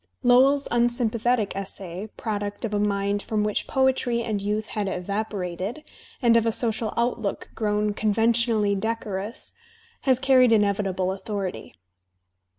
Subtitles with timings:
[0.23, 5.83] Lowell's unsympathetic essay, product of a mind from which poetry and youth had evaporated,
[6.23, 9.53] and of a social outlook ^* grown conventionally decorous,
[9.99, 11.75] has carried inevitable authority.